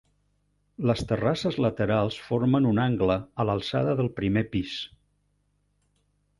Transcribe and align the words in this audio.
Les 0.91 1.03
terrasses 1.11 1.59
laterals 1.65 2.17
formen 2.31 2.67
un 2.71 2.83
angle, 2.85 3.19
a 3.43 3.47
l'alçada 3.51 3.95
del 4.03 4.13
primer 4.19 4.47
pis. 4.57 4.77